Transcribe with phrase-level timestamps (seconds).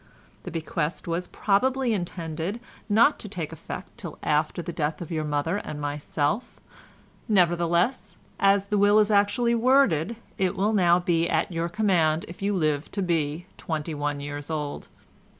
[0.41, 2.59] The bequest was probably intended
[2.89, 6.59] not to take effect till after the death of your mother and myself;
[7.29, 12.41] nevertheless, as the will is actually worded, it will now be at your command if
[12.41, 14.87] you live to be twenty one years old.